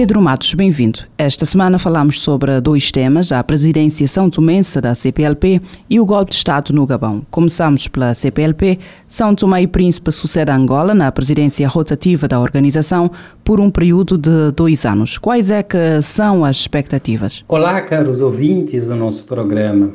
[0.00, 1.00] Pedro Matos, bem-vindo.
[1.18, 6.30] Esta semana falamos sobre dois temas, a presidência São Tomense da CPLP e o golpe
[6.30, 7.20] de Estado no Gabão.
[7.30, 8.78] Começamos pela CPLP.
[9.06, 13.10] São Tomé e Príncipe sucede a Angola na presidência rotativa da organização
[13.44, 15.18] por um período de dois anos.
[15.18, 17.44] Quais é que são as expectativas?
[17.46, 19.92] Olá, caros ouvintes do nosso programa.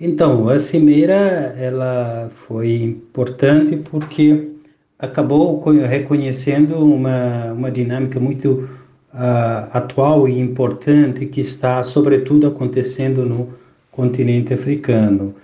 [0.00, 4.52] Então, a cimeira ela foi importante porque
[5.00, 8.68] acabou reconhecendo uma, uma dinâmica muito
[9.14, 13.48] uh, atual e importante que está, sobretudo, acontecendo no
[13.90, 15.34] continente africano.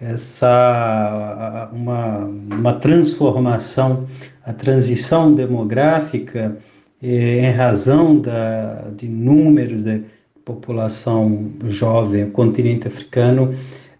[0.00, 4.06] Essa uma, uma transformação,
[4.44, 6.56] a transição demográfica,
[7.02, 10.02] eh, em razão da, de números de
[10.42, 13.50] população jovem, o continente africano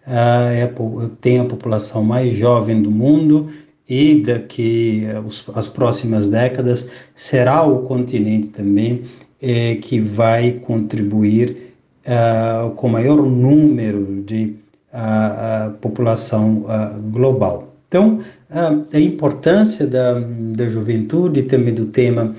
[0.07, 0.71] uh, é,
[1.21, 3.49] tem a população mais jovem do mundo
[3.89, 5.03] e daqui
[5.55, 9.03] as próximas décadas será o continente também
[9.41, 11.71] eh, que vai contribuir
[12.05, 14.55] uh, com maior número de
[14.93, 17.75] uh, população uh, global.
[17.87, 18.19] Então,
[18.93, 22.33] a importância da, da juventude também do tema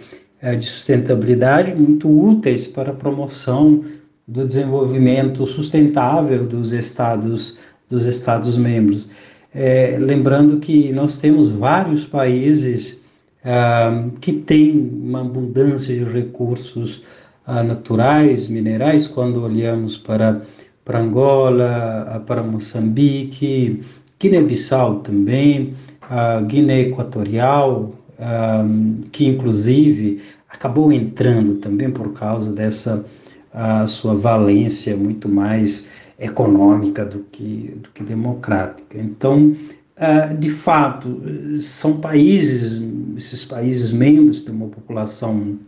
[0.58, 3.84] de sustentabilidade muito úteis para a promoção
[4.26, 9.10] do desenvolvimento sustentável dos estados dos estados membros.
[9.54, 13.02] É, lembrando que nós temos vários países
[13.44, 17.02] ah, que têm uma abundância de recursos
[17.44, 20.42] ah, naturais, minerais, quando olhamos para,
[20.84, 23.82] para Angola, ah, para Moçambique,
[24.18, 25.74] Guiné-Bissau também,
[26.46, 27.92] Guiné Equatorial,
[29.10, 33.04] que inclusive acabou entrando também por causa dessa
[33.88, 35.88] sua valência muito mais
[36.22, 38.98] econômica do que, do que democrática.
[38.98, 39.56] Então,
[39.98, 41.20] uh, de fato,
[41.58, 42.80] são países,
[43.16, 45.58] esses países membros têm uma população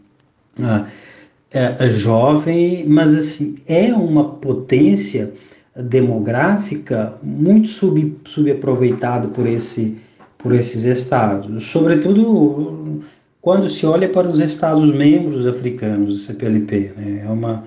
[0.58, 5.32] uh, uh, jovem, mas assim, é uma potência
[5.76, 9.98] demográfica muito sub, subaproveitada por, esse,
[10.38, 13.02] por esses estados, sobretudo
[13.42, 17.24] quando se olha para os estados membros africanos do CPLP, né?
[17.26, 17.64] é uma,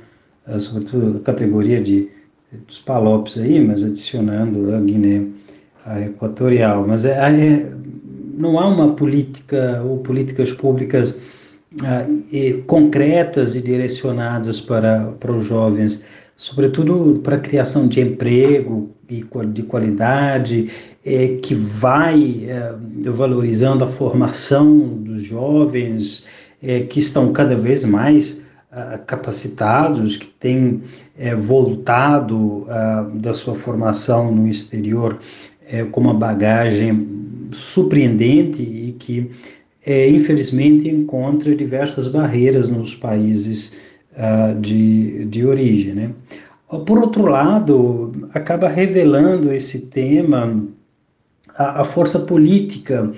[0.58, 2.10] sobretudo, a categoria de
[2.52, 5.26] dos Palopes aí, mas adicionando a Guiné
[5.86, 6.86] a Equatorial.
[6.88, 7.72] Mas é, é,
[8.34, 11.16] não há uma política ou políticas públicas
[11.84, 16.02] ah, e, concretas e direcionadas para, para os jovens,
[16.36, 20.70] sobretudo para a criação de emprego e de qualidade,
[21.06, 22.76] é, que vai é,
[23.12, 26.26] valorizando a formação dos jovens,
[26.62, 28.42] é, que estão cada vez mais
[29.06, 30.82] capacitados, que têm
[31.18, 35.18] é, voltado uh, da sua formação no exterior
[35.66, 37.08] é, com uma bagagem
[37.52, 39.30] surpreendente e que,
[39.86, 43.76] é, infelizmente, encontra diversas barreiras nos países
[44.12, 45.94] uh, de, de origem.
[45.94, 46.12] Né?
[46.86, 50.62] Por outro lado, acaba revelando esse tema
[51.56, 53.10] a, a força política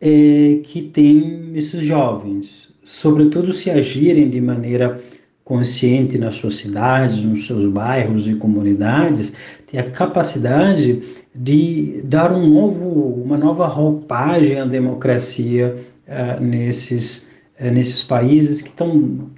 [0.00, 5.00] é, que tem esses jovens sobretudo se agirem de maneira
[5.44, 9.32] consciente nas suas cidades, nos seus bairros e comunidades,
[9.66, 11.02] ter a capacidade
[11.34, 12.88] de dar um novo,
[13.24, 15.76] uma nova roupagem à democracia
[16.06, 17.28] uh, nesses,
[17.60, 19.30] uh, nesses países que estão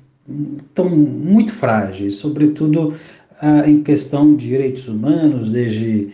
[0.74, 2.92] tão muito frágeis, sobretudo
[3.42, 6.10] uh, em questão de direitos humanos, desde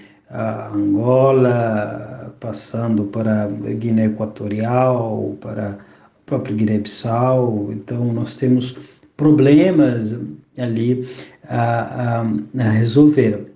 [0.72, 5.78] Angola, passando para Guiné Equatorial, para
[6.26, 7.70] próprio Guiné-Bissau.
[7.72, 8.76] Então, nós temos
[9.16, 10.16] problemas
[10.58, 11.06] ali
[11.48, 12.26] a, a,
[12.58, 13.46] a, resolver.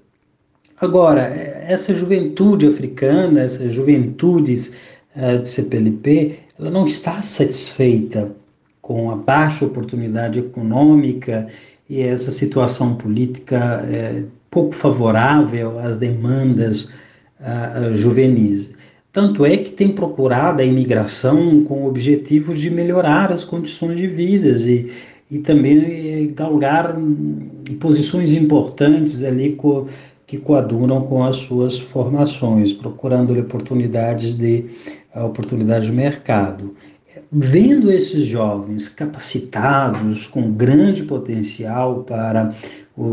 [0.81, 4.73] Agora, essa juventude africana, essas juventudes
[5.17, 8.32] uh, de CPLP, ela não está satisfeita
[8.81, 11.47] com a baixa oportunidade econômica
[11.91, 16.91] e essa situação política é, pouco favorável às demandas
[17.41, 18.71] uh, juvenis.
[19.12, 24.06] Tanto é que tem procurado a imigração com o objetivo de melhorar as condições de
[24.06, 24.93] vida e,
[25.31, 26.94] e também eh, galgar
[27.81, 29.87] posições importantes ali co,
[30.26, 34.66] que coadunam com as suas formações, procurando oportunidades de,
[35.14, 36.76] oportunidades de mercado.
[37.32, 42.54] vendo esses jovens capacitados, com grande potencial para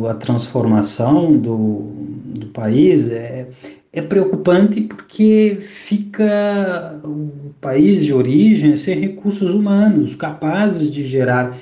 [0.09, 1.91] a transformação do,
[2.38, 3.48] do país, é,
[3.95, 11.57] é preocupante porque fica o país de origem sem recursos humanos capazes de gerar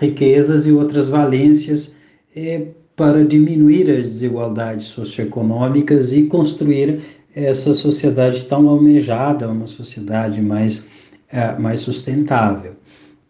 [0.00, 1.94] riquezas e outras valências
[2.34, 7.00] é, para diminuir as desigualdades socioeconômicas e construir
[7.34, 10.86] essa sociedade tão almejada, uma sociedade mais,
[11.30, 12.72] é, mais sustentável.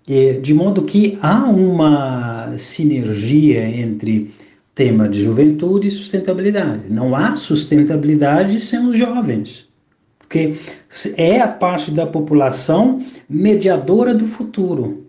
[0.07, 4.31] E, de modo que há uma sinergia entre
[4.77, 6.83] tema de juventude e sustentabilidade.
[6.91, 9.69] Não há sustentabilidade sem os jovens,
[10.19, 10.55] porque
[11.17, 15.07] é a parte da população mediadora do futuro.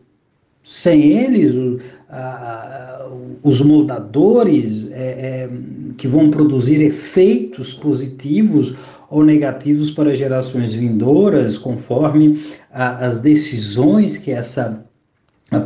[0.64, 1.80] Sem eles, o,
[2.10, 3.10] a,
[3.44, 5.50] os moldadores é, é,
[5.98, 8.74] que vão produzir efeitos positivos
[9.10, 12.40] ou negativos para gerações vindouras, conforme
[12.72, 14.82] a, as decisões que essa
[15.52, 15.60] a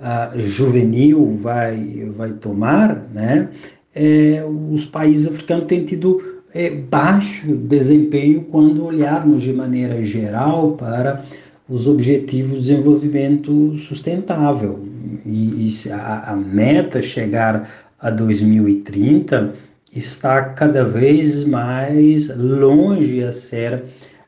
[0.00, 3.48] população juvenil vai, vai tomar, né?
[3.94, 6.22] É, os países africanos têm tido
[6.54, 11.22] é, baixo desempenho quando olharmos de maneira geral para
[11.68, 14.80] os objetivos de desenvolvimento sustentável.
[15.26, 17.68] E, e a, a meta chegar
[17.98, 19.52] a 2030
[19.92, 23.84] está cada vez mais longe a ser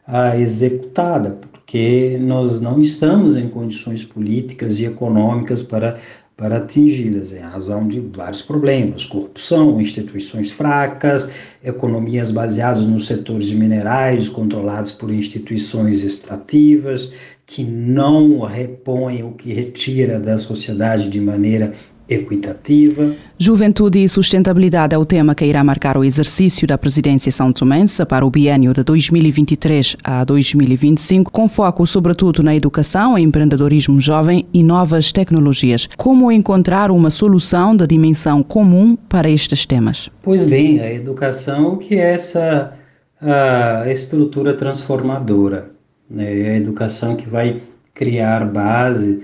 [0.06, 1.38] a, executada,
[1.72, 5.98] porque nós não estamos em condições políticas e econômicas para
[6.36, 11.28] para atingi-las, em razão de vários problemas: corrupção, instituições fracas,
[11.64, 17.12] economias baseadas nos setores minerais, controlados por instituições extrativas,
[17.46, 21.72] que não repõem o que retira da sociedade de maneira
[22.08, 23.14] equitativa.
[23.38, 28.04] Juventude e sustentabilidade é o tema que irá marcar o exercício da presidência São Tomense
[28.04, 34.62] para o biênio de 2023 a 2025, com foco sobretudo na educação, empreendedorismo jovem e
[34.62, 35.88] novas tecnologias.
[35.96, 40.10] Como encontrar uma solução da dimensão comum para estes temas?
[40.22, 42.74] Pois bem, a educação que é essa
[43.20, 45.72] a estrutura transformadora
[46.12, 46.40] né?
[46.40, 47.62] É a educação que vai
[47.94, 49.22] criar base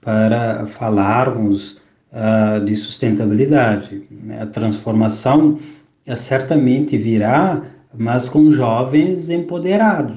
[0.00, 1.79] para falarmos
[2.12, 4.02] uh, de sustentabilidade.
[4.10, 4.42] Né?
[4.42, 5.58] A transformação
[6.06, 7.62] uh, certamente virá,
[7.96, 10.16] mas com jovens empoderados,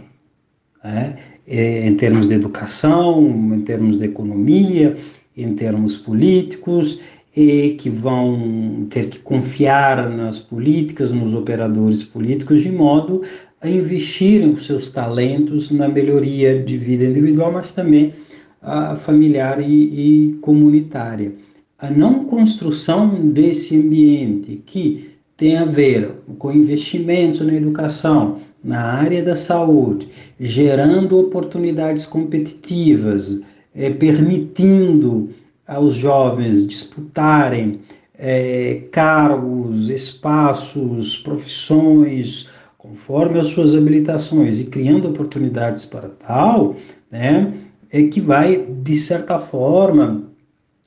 [0.83, 1.15] né?
[1.45, 3.21] em termos de educação,
[3.53, 4.95] em termos de economia,
[5.35, 6.99] em termos políticos,
[7.35, 13.23] e que vão ter que confiar nas políticas, nos operadores políticos, de modo
[13.59, 18.13] a investirem os seus talentos na melhoria de vida individual, mas também
[18.61, 21.33] a familiar e, e comunitária.
[21.83, 29.21] A não construção desse ambiente que tem a ver com investimentos na educação, na área
[29.21, 30.07] da saúde,
[30.39, 33.41] gerando oportunidades competitivas,
[33.75, 35.29] é, permitindo
[35.67, 37.81] aos jovens disputarem
[38.17, 42.47] é, cargos, espaços, profissões,
[42.77, 46.77] conforme as suas habilitações e criando oportunidades para tal,
[47.11, 47.53] né,
[47.91, 50.23] é que vai, de certa forma,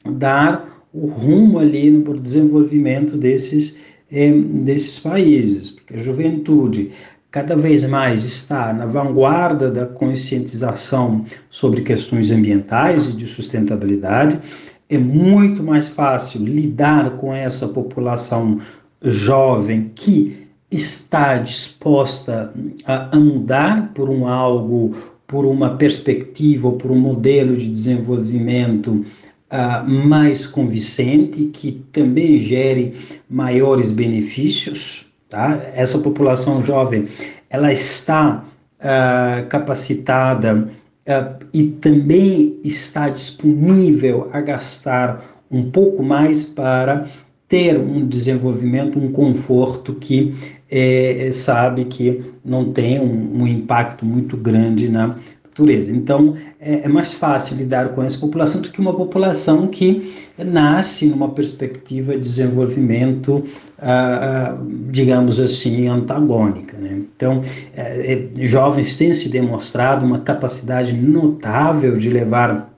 [0.03, 3.77] dar o rumo ali no desenvolvimento desses,
[4.11, 6.91] é, desses países, porque a juventude
[7.31, 14.41] cada vez mais está na vanguarda da conscientização sobre questões ambientais e de sustentabilidade,
[14.89, 18.59] é muito mais fácil lidar com essa população
[19.03, 22.55] jovem que está disposta
[22.87, 29.05] a, mudar por um algo, por uma perspectiva, por um modelo de desenvolvimento
[29.53, 32.93] uh, mais convincente, que também gere
[33.29, 35.07] maiores benefícios.
[35.29, 35.61] Tá?
[35.75, 37.07] Essa população jovem,
[37.51, 38.45] ela está
[38.81, 40.69] uh, capacitada
[41.09, 47.07] uh, e também está disponível a gastar um pouco mais para
[47.49, 50.35] ter um desenvolvimento, um conforto que
[50.69, 55.17] é, sabe que não tem um, um, impacto muito grande na
[55.57, 55.91] natureza.
[55.91, 61.07] Então, é, é, mais fácil lidar com essa população do que uma população que nasce
[61.07, 63.43] numa perspectiva de desenvolvimento,
[63.79, 64.59] ah, ah
[64.91, 66.77] digamos assim, antagônica.
[66.77, 67.01] Né?
[67.17, 67.41] Então,
[67.75, 72.71] é, é, jovens têm se demonstrado uma capacidade notável de levar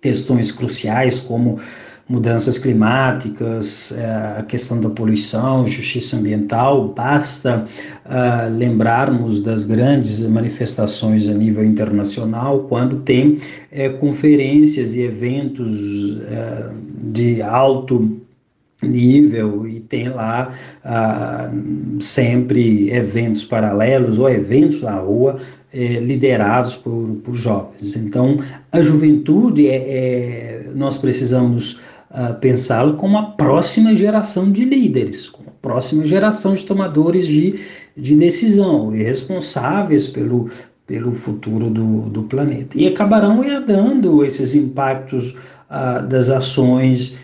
[0.00, 1.58] questões cruciais como
[2.08, 7.66] mudanças climáticas, é, a questão da poluição, justiça ambiental, basta
[8.06, 16.74] uh, lembrarmos das grandes manifestações a nível internacional quando tem uh, conferências e eventos uh,
[17.12, 18.18] de alto
[18.80, 20.52] nível e tem lá
[20.84, 21.50] ah,
[21.98, 25.36] sempre eventos paralelos ou eventos na rua
[25.72, 27.96] liderados por, por jovens.
[27.96, 28.38] Então,
[28.70, 31.80] a juventude, é, é nós precisamos
[32.40, 37.60] pensá-lo como a próxima geração de líderes, como a próxima geração de tomadores de,
[37.96, 40.48] de decisão e responsáveis pelo,
[40.86, 42.78] pelo futuro do, do planeta.
[42.78, 45.34] E acabarão herdando esses impactos
[45.68, 47.16] ah, das ações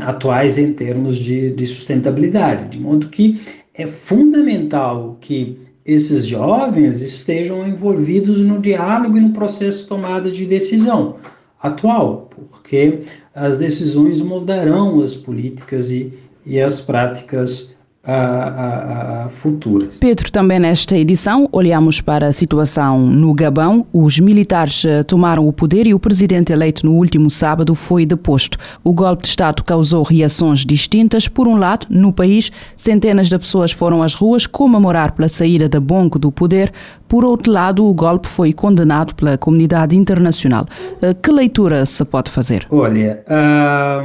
[0.00, 3.40] atuais em termos de, de sustentabilidade, de modo que
[3.74, 10.46] é fundamental que esses jovens estejam envolvidos no diálogo e no processo de tomada de
[10.46, 11.16] decisão
[11.62, 13.02] atual, porque
[13.34, 16.12] as decisões moldarão as políticas e,
[16.44, 19.96] e as práticas a, a, a, futuras.
[19.98, 23.86] Pedro, também nesta edição olhamos para a situação no Gabão.
[23.92, 28.58] Os militares eh, tomaram o poder e o presidente eleito no último sábado foi deposto.
[28.82, 31.28] O golpe de Estado causou reações distintas.
[31.28, 35.78] Por um lado, no país, centenas de pessoas foram às ruas comemorar pela saída da
[35.78, 36.72] Bongo do poder.
[37.06, 40.66] Por outro lado, o golpe foi condenado pela comunidade internacional.
[41.00, 42.66] Eh, que leitura se pode fazer?
[42.68, 44.02] Olha, a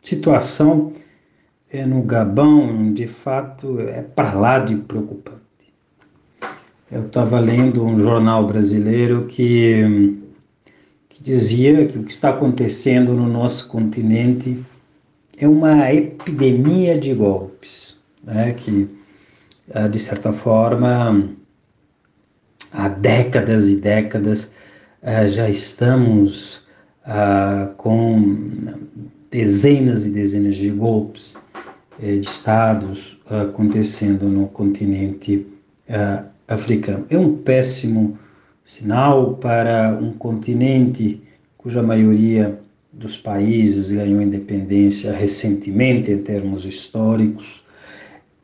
[0.00, 0.92] situação
[1.70, 5.38] é, no Gabão, de fato, é para lá de preocupante.
[6.90, 10.18] Eu estava lendo um jornal brasileiro que,
[11.08, 14.64] que dizia que o que está acontecendo no nosso continente
[15.38, 18.54] é uma epidemia de golpes, né?
[18.54, 18.88] que,
[19.74, 21.28] ah, de certa forma,
[22.72, 24.50] há décadas e décadas
[25.02, 26.66] ah, já estamos
[27.04, 28.88] ah, com
[29.30, 31.36] dezenas e dezenas de golpes
[32.00, 35.46] de estados acontecendo no continente
[35.88, 37.04] eh, africano.
[37.10, 38.18] É um péssimo
[38.64, 41.20] sinal para um continente
[41.56, 42.58] cuja maioria
[42.92, 47.62] dos países ganhou independência recentemente em termos históricos,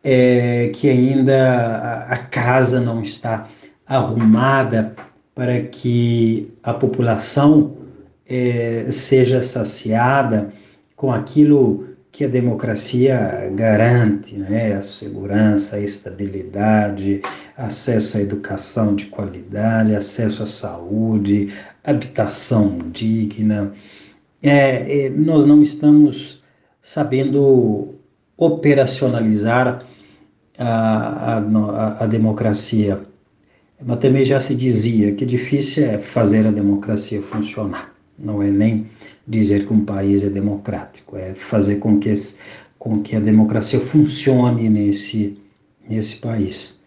[0.03, 3.49] é, que ainda a casa não está
[3.87, 4.95] arrumada
[5.35, 7.77] para que a população
[8.27, 10.51] é, seja saciada
[10.95, 14.75] com aquilo que a democracia garante, né?
[14.75, 17.21] a segurança, a estabilidade,
[17.56, 21.52] acesso à educação de qualidade, acesso à saúde,
[21.83, 23.73] habitação digna.
[24.40, 26.40] É, é, nós não estamos
[26.80, 27.97] sabendo
[28.37, 29.85] operacionalizar
[30.56, 33.00] a, a, a democracia.
[33.85, 38.87] Mas também já se dizia que difícil é fazer a democracia funcionar, não é nem
[39.26, 42.12] dizer que um país é democrático, é fazer com que,
[42.78, 45.38] com que a democracia funcione nesse,
[45.88, 46.78] nesse país.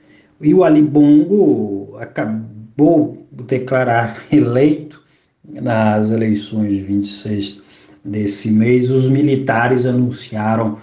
[0.41, 5.01] E o Ali Bongo acabou de declarar eleito
[5.43, 7.61] nas eleições de 26
[8.03, 10.77] desse mês, os militares anunciaram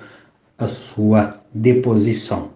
[0.59, 2.51] a sua deposição,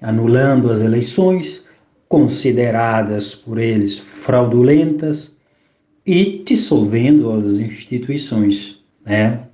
[0.00, 1.64] anulando as eleições
[2.08, 5.32] consideradas por eles fraudulentas
[6.06, 9.46] e dissolvendo as instituições, né?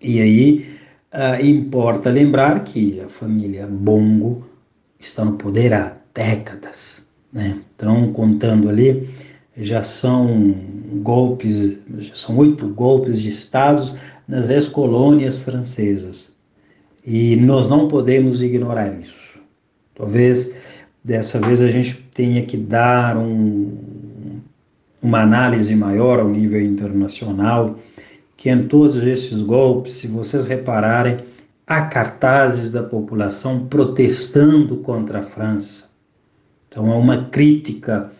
[0.00, 0.66] E aí
[1.12, 4.46] uh, importa lembrar que a família Bongo
[4.98, 7.60] está no poder há décadas, né?
[7.74, 9.08] Então, contando ali,
[9.56, 10.54] já são
[11.02, 16.32] golpes, já são oito golpes de estados nas ex-colônias francesas.
[17.04, 19.40] E nós não podemos ignorar isso.
[19.94, 20.52] Talvez
[21.02, 23.76] dessa vez a gente tenha que dar um,
[25.00, 27.78] uma análise maior ao nível internacional,
[28.36, 31.18] que em todos esses golpes, se vocês repararem,
[31.66, 35.88] há cartazes da população protestando contra a França.
[36.68, 38.10] Então, há uma crítica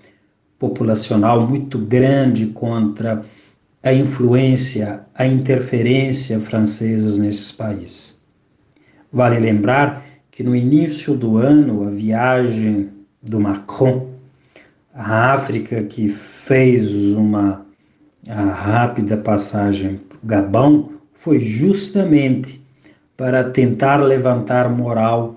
[0.58, 3.22] populacional muito grande contra
[3.82, 8.20] a influência, a interferência francesas nesses países.
[9.12, 12.90] Vale lembrar que no início do ano, a viagem
[13.22, 14.17] do Macron
[14.94, 17.66] a África, que fez uma
[18.26, 22.62] rápida passagem para o Gabão, foi justamente
[23.16, 25.36] para tentar levantar moral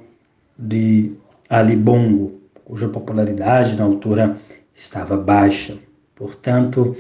[0.58, 1.14] de
[1.50, 4.38] Ali Bongo, cuja popularidade na altura
[4.76, 5.78] estava baixa.
[6.16, 6.96] Portanto,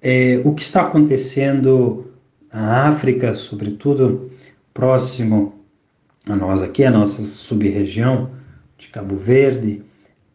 [0.00, 2.12] é, o que está acontecendo
[2.52, 4.30] na África, sobretudo
[4.72, 5.54] próximo
[6.26, 8.30] a nós aqui, a nossa sub-região
[8.78, 9.82] de Cabo Verde,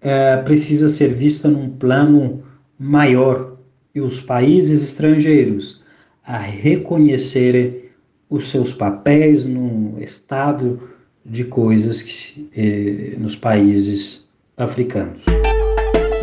[0.01, 2.43] é, precisa ser vista num plano
[2.79, 3.57] maior
[3.93, 5.81] e os países estrangeiros
[6.23, 7.87] a reconhecerem
[8.29, 10.79] os seus papéis no estado
[11.25, 14.27] de coisas que, eh, nos países
[14.57, 15.23] africanos.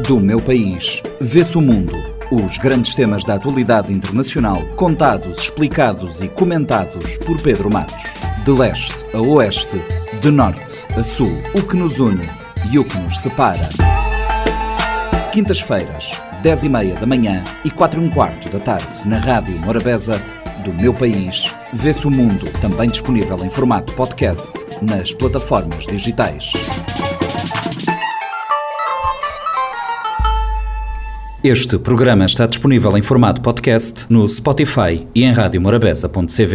[0.06, 1.94] Do meu país, vê-se o mundo.
[2.30, 8.04] Os grandes temas da atualidade internacional, contados, explicados e comentados por Pedro Matos.
[8.44, 9.80] De leste a oeste,
[10.20, 13.68] de norte a sul, o que nos une e o que nos separa.
[15.32, 19.58] Quintas-feiras, 10 e meia da manhã e 4 e um quarto da tarde, na Rádio
[19.58, 20.20] Morabeza,
[20.64, 26.52] do meu país, vê-se o mundo, também disponível em formato podcast nas plataformas digitais.
[31.44, 36.52] Este programa está disponível em formato podcast no Spotify e em radiomorabeza.cv.